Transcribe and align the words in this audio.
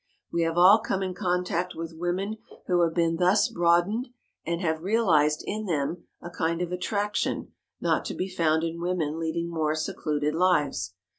We 0.31 0.41
have 0.41 0.57
all 0.57 0.79
come 0.79 1.03
in 1.03 1.13
contact 1.13 1.75
with 1.75 1.93
women 1.95 2.37
who 2.65 2.81
have 2.81 2.95
been 2.95 3.17
thus 3.17 3.47
broadened 3.49 4.07
and 4.43 4.59
have 4.59 4.81
realized 4.81 5.43
in 5.45 5.67
them 5.67 6.05
a 6.19 6.31
kind 6.31 6.59
of 6.59 6.71
attraction 6.71 7.51
not 7.79 8.03
to 8.05 8.15
be 8.15 8.27
found 8.27 8.63
in 8.63 8.81
women 8.81 9.19
leading 9.19 9.51
more 9.51 9.75
secluded 9.75 10.33
lives. 10.33 10.95